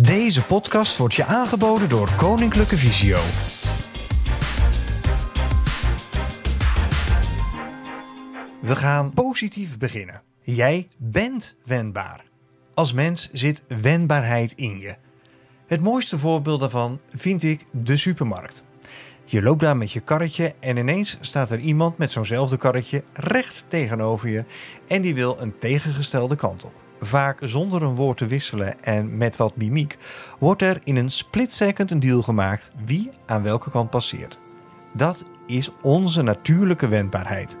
Deze 0.00 0.44
podcast 0.44 0.96
wordt 0.96 1.14
je 1.14 1.24
aangeboden 1.24 1.88
door 1.88 2.14
Koninklijke 2.16 2.76
Visio. 2.76 3.18
We 8.60 8.76
gaan 8.76 9.12
positief 9.12 9.78
beginnen. 9.78 10.22
Jij 10.42 10.88
bent 10.96 11.56
wendbaar. 11.64 12.24
Als 12.74 12.92
mens 12.92 13.28
zit 13.32 13.64
wendbaarheid 13.82 14.52
in 14.52 14.78
je. 14.78 14.96
Het 15.66 15.80
mooiste 15.80 16.18
voorbeeld 16.18 16.60
daarvan 16.60 17.00
vind 17.08 17.42
ik 17.42 17.66
de 17.70 17.96
supermarkt. 17.96 18.64
Je 19.24 19.42
loopt 19.42 19.60
daar 19.60 19.76
met 19.76 19.92
je 19.92 20.00
karretje 20.00 20.54
en 20.60 20.76
ineens 20.76 21.18
staat 21.20 21.50
er 21.50 21.58
iemand 21.58 21.98
met 21.98 22.10
zo'nzelfde 22.10 22.56
karretje 22.56 23.04
recht 23.12 23.64
tegenover 23.68 24.28
je 24.28 24.44
en 24.88 25.02
die 25.02 25.14
wil 25.14 25.36
een 25.40 25.58
tegengestelde 25.58 26.36
kant 26.36 26.64
op. 26.64 26.87
Vaak 27.00 27.38
zonder 27.42 27.82
een 27.82 27.94
woord 27.94 28.16
te 28.16 28.26
wisselen 28.26 28.84
en 28.84 29.16
met 29.16 29.36
wat 29.36 29.56
mimiek 29.56 29.98
wordt 30.38 30.62
er 30.62 30.80
in 30.84 30.96
een 30.96 31.10
split 31.10 31.52
second 31.52 31.90
een 31.90 32.00
deal 32.00 32.22
gemaakt 32.22 32.70
wie 32.84 33.10
aan 33.26 33.42
welke 33.42 33.70
kant 33.70 33.90
passeert. 33.90 34.38
Dat 34.92 35.24
is 35.46 35.70
onze 35.82 36.22
natuurlijke 36.22 36.88
wendbaarheid. 36.88 37.56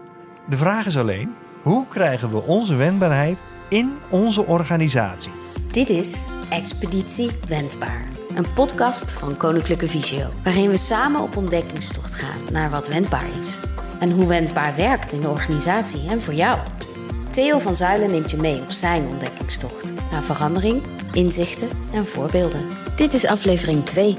De 0.48 0.56
vraag 0.56 0.86
is 0.86 0.96
alleen, 0.96 1.34
hoe 1.62 1.86
krijgen 1.88 2.30
we 2.30 2.42
onze 2.42 2.74
wendbaarheid 2.74 3.38
in 3.68 3.92
onze 4.10 4.42
organisatie? 4.42 5.32
Dit 5.72 5.88
is 5.88 6.26
Expeditie 6.50 7.30
Wendbaar, 7.48 8.08
een 8.34 8.52
podcast 8.54 9.12
van 9.12 9.36
Koninklijke 9.36 9.88
Visio, 9.88 10.28
waarin 10.44 10.70
we 10.70 10.76
samen 10.76 11.20
op 11.20 11.36
ontdekkingstocht 11.36 12.14
gaan 12.14 12.52
naar 12.52 12.70
wat 12.70 12.88
wendbaar 12.88 13.38
is 13.40 13.58
en 13.98 14.10
hoe 14.10 14.26
wendbaar 14.26 14.76
werkt 14.76 15.12
in 15.12 15.20
de 15.20 15.28
organisatie 15.28 16.08
en 16.08 16.22
voor 16.22 16.34
jou. 16.34 16.58
Theo 17.38 17.58
van 17.58 17.76
Zuilen 17.76 18.10
neemt 18.10 18.30
je 18.30 18.36
mee 18.36 18.60
op 18.60 18.70
zijn 18.70 19.06
ontdekkingstocht 19.06 19.92
naar 20.10 20.22
verandering, 20.22 20.82
inzichten 21.12 21.68
en 21.92 22.06
voorbeelden. 22.06 22.66
Dit 22.96 23.12
is 23.12 23.26
aflevering 23.26 23.84
2: 23.84 24.16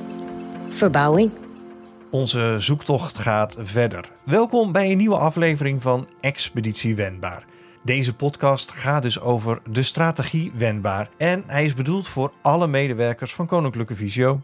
Verbouwing. 0.68 1.32
Onze 2.12 2.56
zoektocht 2.58 3.18
gaat 3.18 3.56
verder. 3.58 4.12
Welkom 4.26 4.72
bij 4.72 4.92
een 4.92 4.98
nieuwe 4.98 5.18
aflevering 5.18 5.82
van 5.82 6.08
Expeditie 6.20 6.96
Wendbaar. 6.96 7.46
Deze 7.84 8.16
podcast 8.16 8.72
gaat 8.72 9.04
dus 9.04 9.20
over 9.20 9.62
de 9.70 9.84
strategie 9.84 10.52
Wendbaar 10.56 11.10
en 11.18 11.44
hij 11.48 11.66
is 11.66 11.74
bedoeld 11.74 12.08
voor 12.08 12.34
alle 12.42 12.68
medewerkers 12.68 13.34
van 13.34 13.48
Koninklijke 13.48 13.96
Visio. 13.96 14.42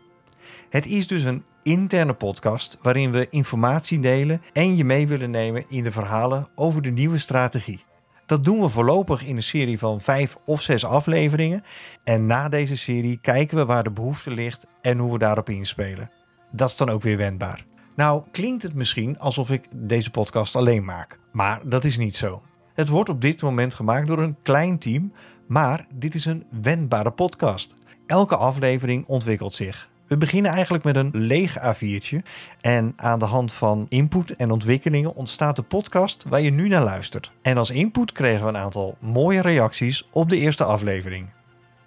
Het 0.70 0.86
is 0.86 1.08
dus 1.08 1.24
een 1.24 1.44
interne 1.64 2.14
podcast 2.14 2.80
waarin 2.82 3.12
we 3.12 3.28
informatie 3.30 4.00
delen 4.00 4.42
en 4.54 4.76
je 4.76 4.86
mee 4.86 5.08
willen 5.08 5.32
nemen 5.32 5.66
in 5.70 5.84
de 5.84 5.92
verhalen 5.92 6.48
over 6.56 6.82
de 6.82 6.92
nieuwe 6.92 7.18
strategie. 7.18 7.84
Dat 8.26 8.44
doen 8.44 8.62
we 8.62 8.70
voorlopig 8.70 9.24
in 9.24 9.36
een 9.36 9.44
serie 9.44 9.80
van 9.80 10.02
vijf 10.02 10.38
of 10.46 10.62
zes 10.62 10.86
afleveringen. 10.86 11.64
En 12.04 12.26
na 12.26 12.50
deze 12.50 12.78
serie 12.78 13.20
kijken 13.22 13.58
we 13.58 13.66
waar 13.66 13.84
de 13.84 13.92
behoefte 13.92 14.32
ligt 14.32 14.66
en 14.82 14.98
hoe 14.98 15.12
we 15.12 15.18
daarop 15.18 15.50
inspelen. 15.50 16.12
Dat 16.52 16.70
is 16.70 16.78
dan 16.78 16.90
ook 16.90 17.02
weer 17.02 17.18
wendbaar. 17.18 17.66
Nou, 17.96 18.24
klinkt 18.32 18.64
het 18.64 18.74
misschien 18.74 19.20
alsof 19.20 19.52
ik 19.52 19.68
deze 19.76 20.12
podcast 20.12 20.56
alleen 20.56 20.86
maak, 20.86 21.20
maar 21.32 21.62
dat 21.64 21.86
is 21.86 21.98
niet 21.98 22.16
zo. 22.16 22.42
Het 22.74 22.88
wordt 22.88 23.10
op 23.10 23.22
dit 23.22 23.42
moment 23.42 23.74
gemaakt 23.74 24.08
door 24.08 24.20
een 24.20 24.38
klein 24.42 24.78
team, 24.80 25.14
maar 25.48 25.86
dit 25.94 26.16
is 26.16 26.26
een 26.26 26.46
wendbare 26.62 27.12
podcast. 27.12 27.76
Elke 28.08 28.36
aflevering 28.36 29.06
ontwikkelt 29.08 29.54
zich. 29.54 29.90
We 30.08 30.18
beginnen 30.18 30.52
eigenlijk 30.52 30.84
met 30.84 30.96
een 30.96 31.10
leeg 31.14 31.58
A4'tje 31.60 32.18
en 32.62 32.94
aan 32.96 33.20
de 33.20 33.26
hand 33.26 33.54
van 33.54 33.86
input 33.90 34.36
en 34.36 34.52
ontwikkelingen 34.52 35.16
ontstaat 35.16 35.56
de 35.56 35.62
podcast 35.62 36.24
waar 36.28 36.42
je 36.42 36.52
nu 36.52 36.68
naar 36.68 36.84
luistert. 36.84 37.32
En 37.42 37.58
als 37.58 37.70
input 37.70 38.12
kregen 38.12 38.42
we 38.42 38.48
een 38.48 38.58
aantal 38.58 38.98
mooie 39.00 39.42
reacties 39.42 40.08
op 40.12 40.30
de 40.30 40.38
eerste 40.38 40.64
aflevering. 40.64 41.28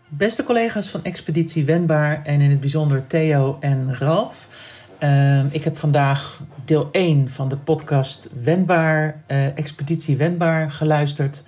Beste 0.08 0.44
collega's 0.44 0.90
van 0.90 1.04
Expeditie 1.04 1.64
Wendbaar 1.64 2.22
en 2.24 2.40
in 2.40 2.50
het 2.50 2.60
bijzonder 2.60 3.06
Theo 3.06 3.56
en 3.60 3.94
Ralf. 3.94 4.48
Uh, 5.02 5.54
ik 5.54 5.64
heb 5.64 5.76
vandaag 5.76 6.40
deel 6.64 6.88
1 6.92 7.30
van 7.30 7.48
de 7.48 7.56
podcast 7.56 8.30
Wendbaar, 8.42 9.22
uh, 9.28 9.58
Expeditie 9.58 10.16
Wendbaar 10.16 10.70
geluisterd. 10.70 11.44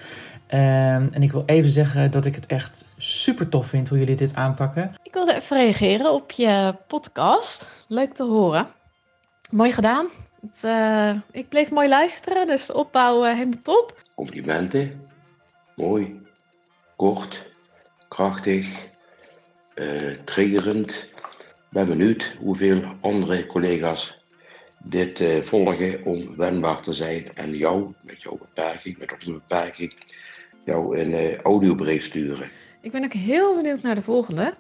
Uh, 0.55 0.95
en 0.95 1.23
ik 1.23 1.33
wil 1.33 1.43
even 1.47 1.71
zeggen 1.71 2.11
dat 2.11 2.25
ik 2.25 2.35
het 2.35 2.47
echt 2.47 2.89
super 2.97 3.49
tof 3.49 3.67
vind 3.67 3.89
hoe 3.89 3.99
jullie 3.99 4.17
dit 4.17 4.35
aanpakken. 4.35 4.95
Ik 5.03 5.13
wilde 5.13 5.35
even 5.35 5.57
reageren 5.57 6.13
op 6.13 6.31
je 6.31 6.75
podcast. 6.87 7.67
Leuk 7.89 8.13
te 8.13 8.25
horen. 8.25 8.69
Mooi 9.51 9.73
gedaan. 9.73 10.09
Het, 10.41 10.63
uh, 10.65 11.21
ik 11.31 11.49
bleef 11.49 11.71
mooi 11.71 11.89
luisteren, 11.89 12.47
dus 12.47 12.67
de 12.67 12.75
opbouw 12.75 13.27
uh, 13.27 13.33
helemaal 13.33 13.63
top. 13.63 14.03
Complimenten. 14.15 15.09
Mooi. 15.77 16.21
Kort. 16.97 17.43
Krachtig. 18.09 18.89
Uh, 19.75 20.17
triggerend. 20.25 21.09
Ben 21.69 21.87
benieuwd 21.87 22.37
hoeveel 22.39 22.83
andere 23.01 23.47
collega's 23.47 24.19
dit 24.79 25.21
uh, 25.21 25.43
volgen 25.43 26.05
om 26.05 26.37
wendbaar 26.37 26.83
te 26.83 26.93
zijn 26.93 27.35
en 27.35 27.57
jou, 27.57 27.93
met 28.01 28.23
jouw 28.23 28.39
beperking, 28.39 28.99
met 28.99 29.13
onze 29.13 29.33
beperking, 29.33 29.95
jou 30.71 30.99
een 30.99 31.11
uh, 31.11 31.37
audiobericht 31.37 32.05
sturen. 32.05 32.51
Ik 32.81 32.93
ben 32.93 33.05
ook 33.05 33.13
heel 33.13 33.55
benieuwd 33.57 33.83
naar 33.83 33.95
de 33.95 34.03
volgende. 34.03 34.55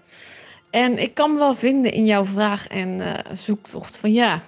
En 0.70 0.98
ik 0.98 1.14
kan 1.14 1.32
me 1.32 1.38
wel 1.38 1.54
vinden 1.54 1.92
in 1.92 2.04
jouw 2.06 2.24
vraag 2.24 2.68
en 2.68 2.88
uh, 2.88 3.14
zoektocht 3.32 3.98
van 3.98 4.12
ja, 4.12 4.42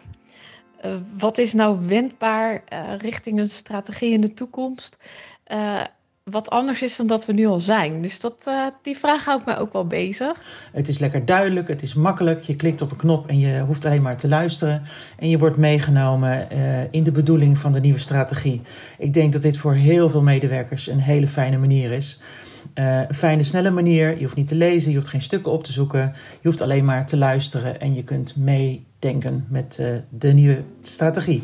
uh, 0.85 0.95
wat 1.19 1.39
is 1.39 1.53
nou 1.53 1.87
wendbaar 1.87 2.63
richting 2.99 3.39
een 3.39 3.49
strategie 3.49 4.13
in 4.13 4.21
de 4.21 4.35
toekomst? 4.35 4.97
Wat 6.25 6.51
anders 6.51 6.83
is 6.83 6.97
dan 6.97 7.07
dat 7.07 7.27
we 7.27 7.33
nu 7.33 7.47
al 7.47 7.61
zijn. 7.61 8.03
Dus 8.03 8.21
dat, 8.21 8.51
die 8.83 8.97
vraag 8.97 9.25
houdt 9.25 9.47
mij 9.47 9.59
ook 9.59 9.73
wel 9.73 9.87
bezig. 9.87 10.41
Het 10.73 10.89
is 10.89 10.99
lekker 10.99 11.25
duidelijk, 11.25 11.69
het 11.69 11.83
is 11.83 11.95
makkelijk. 11.95 12.43
Je 12.43 12.57
klikt 12.57 12.83
op 12.83 12.91
een 12.91 12.97
knop 12.97 13.29
en 13.29 13.39
je 13.39 13.61
hoeft 13.61 13.85
alleen 13.85 14.03
maar 14.03 14.17
te 14.17 14.29
luisteren. 14.29 14.83
En 15.19 15.29
je 15.29 15.39
wordt 15.39 15.57
meegenomen 15.57 16.49
in 16.91 17.03
de 17.03 17.13
bedoeling 17.13 17.59
van 17.59 17.73
de 17.73 17.81
nieuwe 17.81 17.99
strategie. 17.99 18.61
Ik 18.99 19.15
denk 19.15 19.33
dat 19.33 19.43
dit 19.43 19.57
voor 19.57 19.75
heel 19.75 20.11
veel 20.11 20.23
medewerkers 20.23 20.87
een 20.87 21.01
hele 21.01 21.27
fijne 21.27 21.59
manier 21.59 21.93
is. 21.93 22.23
Uh, 22.75 23.01
een 23.09 23.15
fijne, 23.15 23.43
snelle 23.43 23.71
manier. 23.71 24.17
Je 24.17 24.23
hoeft 24.23 24.37
niet 24.37 24.49
te 24.49 24.55
lezen, 24.55 24.91
je 24.91 24.97
hoeft 24.97 25.09
geen 25.09 25.23
stukken 25.23 25.53
op 25.53 25.65
te 25.65 25.73
zoeken. 25.73 26.13
Je 26.41 26.49
hoeft 26.49 26.61
alleen 26.61 26.85
maar 26.85 27.07
te 27.07 27.17
luisteren 27.17 27.81
en 27.81 27.95
je 27.95 28.03
kunt 28.03 28.37
meedenken 28.37 29.47
met 29.49 29.79
uh, 29.81 29.87
de 30.09 30.33
nieuwe 30.33 30.63
strategie. 30.83 31.43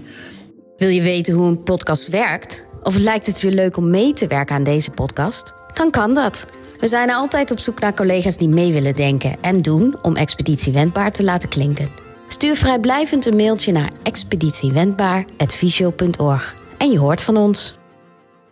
Wil 0.77 0.89
je 0.89 1.03
weten 1.03 1.35
hoe 1.35 1.47
een 1.47 1.63
podcast 1.63 2.09
werkt? 2.09 2.68
Of 2.83 2.97
lijkt 2.97 3.27
het 3.27 3.41
je 3.41 3.51
leuk 3.51 3.77
om 3.77 3.91
mee 3.91 4.13
te 4.13 4.27
werken 4.27 4.57
aan 4.57 4.63
deze 4.63 4.91
podcast? 4.91 5.55
Dan 5.75 5.91
kan 5.91 6.15
dat. 6.15 6.47
We 6.81 6.89
zijn 6.89 7.11
altijd 7.11 7.51
op 7.51 7.59
zoek 7.59 7.81
naar 7.81 7.95
collega's 7.95 8.37
die 8.37 8.49
mee 8.49 8.73
willen 8.73 8.95
denken 8.95 9.37
en 9.41 9.63
doen 9.63 9.99
om 10.03 10.17
Expeditie 10.17 10.73
Wendbaar 10.73 11.13
te 11.13 11.25
laten 11.25 11.49
klinken. 11.49 11.89
Stuur 12.29 12.57
vrijblijvend 12.57 13.27
een 13.27 13.37
mailtje 13.37 13.73
naar 13.73 13.93
expeditiewendbaar.visio.org 14.03 16.55
en 16.79 16.91
je 16.91 16.99
hoort 16.99 17.23
van 17.23 17.37
ons. 17.37 17.79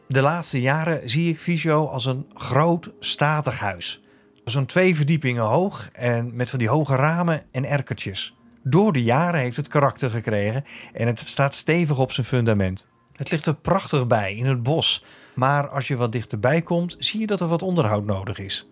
De 0.08 0.20
laatste 0.20 0.60
jaren 0.60 1.10
zie 1.10 1.30
ik 1.30 1.38
Visio 1.38 1.86
als 1.86 2.04
een 2.04 2.26
groot, 2.34 2.90
statig 3.00 3.58
huis. 3.58 4.02
Zo'n 4.44 4.66
twee 4.66 4.96
verdiepingen 4.96 5.44
hoog 5.44 5.88
en 5.92 6.36
met 6.36 6.50
van 6.50 6.58
die 6.58 6.68
hoge 6.68 6.96
ramen 6.96 7.42
en 7.52 7.64
erkertjes. 7.64 8.34
Door 8.62 8.92
de 8.92 9.02
jaren 9.02 9.40
heeft 9.40 9.56
het 9.56 9.68
karakter 9.68 10.10
gekregen 10.10 10.64
en 10.92 11.06
het 11.06 11.20
staat 11.20 11.54
stevig 11.54 11.98
op 11.98 12.12
zijn 12.12 12.26
fundament. 12.26 12.88
Het 13.16 13.30
ligt 13.30 13.46
er 13.46 13.54
prachtig 13.54 14.06
bij 14.06 14.34
in 14.34 14.46
het 14.46 14.62
bos, 14.62 15.04
maar 15.34 15.68
als 15.68 15.88
je 15.88 15.96
wat 15.96 16.12
dichterbij 16.12 16.62
komt, 16.62 16.96
zie 16.98 17.20
je 17.20 17.26
dat 17.26 17.40
er 17.40 17.46
wat 17.46 17.62
onderhoud 17.62 18.04
nodig 18.04 18.38
is. 18.38 18.68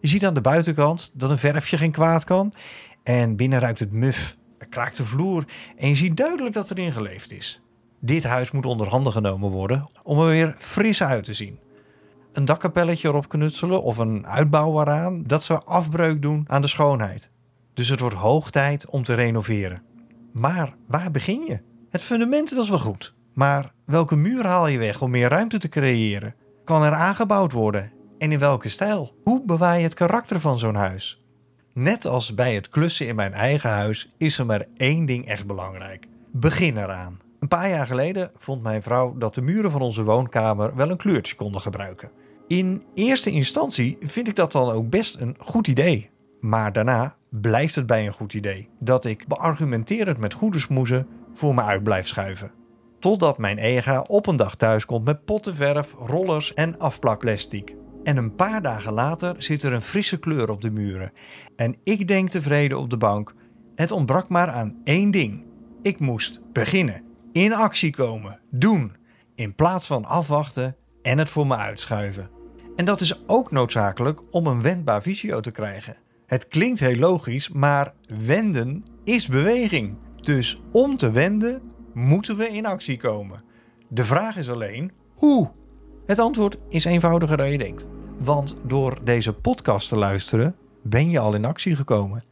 Je 0.00 0.08
ziet 0.08 0.26
aan 0.26 0.34
de 0.34 0.40
buitenkant 0.40 1.10
dat 1.12 1.30
een 1.30 1.38
verfje 1.38 1.76
geen 1.76 1.90
kwaad 1.90 2.24
kan 2.24 2.52
en 3.02 3.36
binnen 3.36 3.58
ruikt 3.58 3.78
het 3.78 3.92
muf, 3.92 4.36
er 4.58 4.66
kraakt 4.66 4.96
de 4.96 5.04
vloer 5.04 5.44
en 5.76 5.88
je 5.88 5.94
ziet 5.94 6.16
duidelijk 6.16 6.54
dat 6.54 6.70
erin 6.70 6.92
geleefd 6.92 7.32
is. 7.32 7.60
Dit 8.00 8.24
huis 8.24 8.50
moet 8.50 8.66
onder 8.66 8.88
handen 8.88 9.12
genomen 9.12 9.50
worden 9.50 9.90
om 10.02 10.20
er 10.20 10.26
weer 10.26 10.54
fris 10.58 11.02
uit 11.02 11.24
te 11.24 11.34
zien. 11.34 11.58
Een 12.32 12.44
dakkapelletje 12.44 13.08
erop 13.08 13.28
knutselen 13.28 13.82
of 13.82 13.98
een 13.98 14.26
uitbouw 14.26 14.72
waaraan, 14.72 15.22
dat 15.22 15.42
zou 15.42 15.60
afbreuk 15.64 16.22
doen 16.22 16.44
aan 16.46 16.62
de 16.62 16.68
schoonheid. 16.68 17.30
Dus 17.74 17.88
het 17.88 18.00
wordt 18.00 18.16
hoog 18.16 18.50
tijd 18.50 18.86
om 18.86 19.02
te 19.02 19.14
renoveren. 19.14 19.82
Maar 20.32 20.74
waar 20.86 21.10
begin 21.10 21.44
je? 21.46 21.60
Het 21.90 22.02
fundament 22.02 22.50
dat 22.50 22.64
is 22.64 22.68
wel 22.68 22.78
goed. 22.78 23.14
Maar 23.32 23.72
welke 23.92 24.16
muur 24.16 24.46
haal 24.46 24.66
je 24.66 24.78
weg 24.78 25.02
om 25.02 25.10
meer 25.10 25.28
ruimte 25.28 25.58
te 25.58 25.68
creëren? 25.68 26.34
Kan 26.64 26.82
er 26.82 26.92
aangebouwd 26.92 27.52
worden? 27.52 27.92
En 28.18 28.32
in 28.32 28.38
welke 28.38 28.68
stijl? 28.68 29.14
Hoe 29.24 29.42
bewaar 29.44 29.76
je 29.76 29.82
het 29.82 29.94
karakter 29.94 30.40
van 30.40 30.58
zo'n 30.58 30.74
huis? 30.74 31.24
Net 31.72 32.06
als 32.06 32.34
bij 32.34 32.54
het 32.54 32.68
klussen 32.68 33.06
in 33.06 33.14
mijn 33.14 33.32
eigen 33.32 33.70
huis 33.70 34.08
is 34.18 34.38
er 34.38 34.46
maar 34.46 34.66
één 34.76 35.04
ding 35.04 35.26
echt 35.26 35.46
belangrijk. 35.46 36.06
Begin 36.30 36.76
eraan. 36.76 37.20
Een 37.40 37.48
paar 37.48 37.68
jaar 37.68 37.86
geleden 37.86 38.30
vond 38.36 38.62
mijn 38.62 38.82
vrouw 38.82 39.16
dat 39.18 39.34
de 39.34 39.42
muren 39.42 39.70
van 39.70 39.80
onze 39.80 40.04
woonkamer 40.04 40.76
wel 40.76 40.90
een 40.90 40.96
kleurtje 40.96 41.34
konden 41.34 41.60
gebruiken. 41.60 42.10
In 42.48 42.82
eerste 42.94 43.30
instantie 43.30 43.96
vind 44.00 44.28
ik 44.28 44.36
dat 44.36 44.52
dan 44.52 44.70
ook 44.70 44.90
best 44.90 45.20
een 45.20 45.36
goed 45.38 45.68
idee. 45.68 46.10
Maar 46.40 46.72
daarna 46.72 47.14
blijft 47.28 47.74
het 47.74 47.86
bij 47.86 48.06
een 48.06 48.12
goed 48.12 48.34
idee 48.34 48.68
dat 48.78 49.04
ik 49.04 49.26
beargumenterend 49.26 50.18
met 50.18 50.34
goede 50.34 50.58
smoezen 50.58 51.06
voor 51.34 51.54
me 51.54 51.62
uit 51.62 51.82
blijf 51.82 52.06
schuiven. 52.06 52.61
Totdat 53.02 53.38
mijn 53.38 53.58
ega 53.58 54.00
op 54.00 54.26
een 54.26 54.36
dag 54.36 54.54
thuis 54.54 54.84
komt 54.84 55.04
met 55.04 55.24
pottenverf, 55.24 55.94
rollers 55.98 56.54
en 56.54 56.78
afplakplastic. 56.78 57.74
En 58.04 58.16
een 58.16 58.34
paar 58.34 58.62
dagen 58.62 58.92
later 58.92 59.34
zit 59.38 59.62
er 59.62 59.72
een 59.72 59.82
frisse 59.82 60.18
kleur 60.18 60.50
op 60.50 60.60
de 60.60 60.70
muren. 60.70 61.12
En 61.56 61.76
ik 61.84 62.08
denk 62.08 62.30
tevreden 62.30 62.78
op 62.78 62.90
de 62.90 62.96
bank. 62.96 63.34
Het 63.74 63.90
ontbrak 63.90 64.28
maar 64.28 64.48
aan 64.48 64.76
één 64.84 65.10
ding. 65.10 65.44
Ik 65.82 66.00
moest 66.00 66.40
beginnen, 66.52 67.02
in 67.32 67.54
actie 67.54 67.90
komen, 67.90 68.40
doen, 68.50 68.96
in 69.34 69.54
plaats 69.54 69.86
van 69.86 70.04
afwachten 70.04 70.76
en 71.02 71.18
het 71.18 71.28
voor 71.28 71.46
me 71.46 71.56
uitschuiven. 71.56 72.30
En 72.76 72.84
dat 72.84 73.00
is 73.00 73.22
ook 73.26 73.50
noodzakelijk 73.50 74.20
om 74.30 74.46
een 74.46 74.62
wendbaar 74.62 75.02
visio 75.02 75.40
te 75.40 75.50
krijgen. 75.50 75.96
Het 76.26 76.48
klinkt 76.48 76.80
heel 76.80 76.98
logisch, 76.98 77.48
maar 77.48 77.94
wenden 78.06 78.84
is 79.04 79.28
beweging. 79.28 79.96
Dus 80.20 80.60
om 80.72 80.96
te 80.96 81.10
wenden 81.10 81.71
moeten 81.92 82.36
we 82.36 82.48
in 82.48 82.66
actie 82.66 82.96
komen. 82.96 83.44
De 83.88 84.04
vraag 84.04 84.36
is 84.36 84.50
alleen 84.50 84.92
hoe. 85.14 85.50
Het 86.06 86.18
antwoord 86.18 86.56
is 86.68 86.84
eenvoudiger 86.84 87.36
dan 87.36 87.50
je 87.50 87.58
denkt. 87.58 87.86
Want 88.18 88.56
door 88.66 88.98
deze 89.04 89.32
podcast 89.32 89.88
te 89.88 89.96
luisteren 89.96 90.56
ben 90.82 91.10
je 91.10 91.18
al 91.18 91.34
in 91.34 91.44
actie 91.44 91.76
gekomen. 91.76 92.24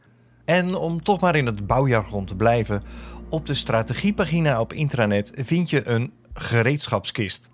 En 0.45 0.75
om 0.75 1.03
toch 1.03 1.21
maar 1.21 1.35
in 1.35 1.45
het 1.45 1.67
bouwjargon 1.67 2.25
te 2.25 2.35
blijven, 2.35 2.83
op 3.29 3.45
de 3.45 3.53
strategiepagina 3.53 4.59
op 4.59 4.73
intranet 4.73 5.33
vind 5.35 5.69
je 5.69 5.87
een 5.87 6.13
gereedschapskist. 6.33 7.49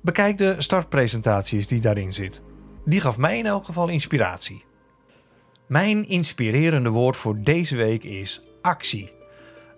Bekijk 0.00 0.38
de 0.38 0.54
startpresentaties 0.58 1.66
die 1.66 1.80
daarin 1.80 2.12
zit. 2.12 2.42
Die 2.84 3.00
gaf 3.00 3.18
mij 3.18 3.38
in 3.38 3.46
elk 3.46 3.64
geval 3.64 3.88
inspiratie. 3.88 4.64
Mijn 5.68 6.08
inspirerende 6.08 6.90
woord 6.90 7.16
voor 7.16 7.42
deze 7.42 7.76
week 7.76 8.04
is 8.04 8.42
actie. 8.62 9.15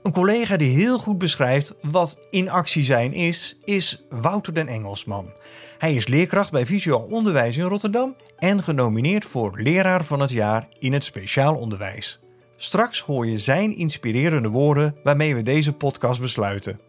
Een 0.09 0.15
collega 0.15 0.57
die 0.57 0.77
heel 0.77 0.99
goed 0.99 1.19
beschrijft 1.19 1.75
wat 1.81 2.19
in 2.31 2.51
actie 2.51 2.83
zijn 2.83 3.13
is, 3.13 3.59
is 3.65 4.05
Wouter 4.09 4.55
den 4.55 4.69
Engelsman. 4.69 5.33
Hij 5.79 5.95
is 5.95 6.07
leerkracht 6.07 6.51
bij 6.51 6.67
Visueel 6.67 7.07
Onderwijs 7.11 7.57
in 7.57 7.65
Rotterdam 7.65 8.17
en 8.39 8.63
genomineerd 8.63 9.25
voor 9.25 9.61
Leraar 9.61 10.05
van 10.05 10.21
het 10.21 10.31
Jaar 10.31 10.69
in 10.79 10.93
het 10.93 11.05
speciaal 11.05 11.55
onderwijs. 11.55 12.21
Straks 12.57 13.01
hoor 13.01 13.27
je 13.27 13.39
zijn 13.39 13.77
inspirerende 13.77 14.49
woorden 14.49 14.97
waarmee 15.03 15.35
we 15.35 15.43
deze 15.43 15.73
podcast 15.73 16.21
besluiten. 16.21 16.81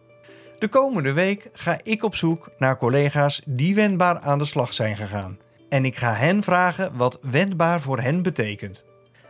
De 0.58 0.68
komende 0.68 1.12
week 1.12 1.50
ga 1.52 1.80
ik 1.82 2.04
op 2.04 2.16
zoek 2.16 2.50
naar 2.58 2.78
collega's 2.78 3.42
die 3.46 3.74
wendbaar 3.74 4.18
aan 4.18 4.38
de 4.38 4.44
slag 4.44 4.72
zijn 4.72 4.96
gegaan. 4.96 5.38
En 5.68 5.84
ik 5.84 5.96
ga 5.96 6.12
hen 6.12 6.42
vragen 6.42 6.96
wat 6.96 7.18
wendbaar 7.22 7.80
voor 7.80 8.00
hen 8.00 8.22
betekent. 8.22 8.84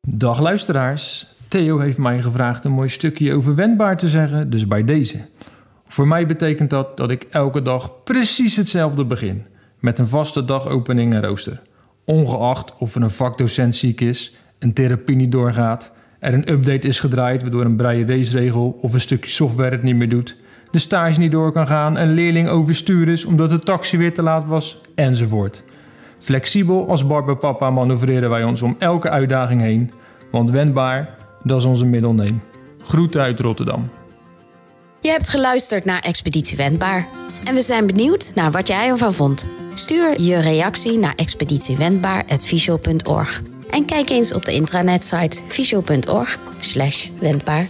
Dag 0.07 0.39
luisteraars, 0.39 1.27
Theo 1.47 1.77
heeft 1.77 1.97
mij 1.97 2.21
gevraagd 2.21 2.65
een 2.65 2.71
mooi 2.71 2.89
stukje 2.89 3.33
over 3.33 3.55
wendbaar 3.55 3.97
te 3.97 4.09
zeggen, 4.09 4.49
dus 4.49 4.67
bij 4.67 4.83
deze. 4.83 5.19
Voor 5.85 6.07
mij 6.07 6.25
betekent 6.25 6.69
dat 6.69 6.97
dat 6.97 7.09
ik 7.09 7.23
elke 7.29 7.61
dag 7.61 8.03
precies 8.03 8.55
hetzelfde 8.55 9.05
begin, 9.05 9.47
met 9.79 9.99
een 9.99 10.07
vaste 10.07 10.45
dagopening 10.45 11.13
en 11.13 11.21
rooster. 11.21 11.61
Ongeacht 12.05 12.73
of 12.77 12.95
er 12.95 13.01
een 13.01 13.09
vakdocent 13.09 13.75
ziek 13.75 14.01
is, 14.01 14.35
een 14.59 14.73
therapie 14.73 15.15
niet 15.15 15.31
doorgaat, 15.31 15.89
er 16.19 16.33
een 16.33 16.51
update 16.51 16.87
is 16.87 16.99
gedraaid 16.99 17.41
waardoor 17.41 17.65
een 17.65 17.75
braille 17.75 18.05
raceregel 18.05 18.77
of 18.81 18.93
een 18.93 18.99
stukje 18.99 19.31
software 19.31 19.71
het 19.71 19.83
niet 19.83 19.95
meer 19.95 20.09
doet, 20.09 20.35
de 20.71 20.79
stage 20.79 21.19
niet 21.19 21.31
door 21.31 21.51
kan 21.51 21.67
gaan, 21.67 21.97
een 21.97 22.13
leerling 22.13 22.49
overstuur 22.49 23.07
is 23.07 23.25
omdat 23.25 23.49
de 23.49 23.59
taxi 23.59 23.97
weer 23.97 24.13
te 24.13 24.21
laat 24.21 24.45
was, 24.45 24.81
enzovoort. 24.95 25.63
Flexibel 26.17 26.89
als 26.89 27.07
barberpapa 27.07 27.69
manoeuvreren 27.69 28.29
wij 28.29 28.43
ons 28.43 28.61
om 28.61 28.75
elke 28.79 29.09
uitdaging 29.09 29.61
heen, 29.61 29.91
want 30.31 30.49
wendbaar, 30.49 31.15
dat 31.43 31.59
is 31.59 31.65
onze 31.65 31.85
middelneem. 31.85 32.41
Groeten 32.81 33.21
uit 33.21 33.39
Rotterdam. 33.39 33.89
Je 35.01 35.09
hebt 35.09 35.29
geluisterd 35.29 35.85
naar 35.85 35.99
Expeditie 35.99 36.57
Wendbaar. 36.57 37.07
En 37.43 37.53
we 37.53 37.61
zijn 37.61 37.87
benieuwd 37.87 38.31
naar 38.35 38.51
wat 38.51 38.67
jij 38.67 38.87
ervan 38.87 39.13
vond. 39.13 39.45
Stuur 39.73 40.21
je 40.21 40.39
reactie 40.39 40.97
naar 40.97 41.15
expeditiewendbaar.visual.org. 41.15 43.41
En 43.69 43.85
kijk 43.85 44.09
eens 44.09 44.33
op 44.33 44.45
de 44.45 44.53
intranetsite 44.53 45.41
wendbaar. 47.19 47.67